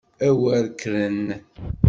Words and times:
A 0.27 0.29
wer 0.41 0.65
kkren! 0.79 1.19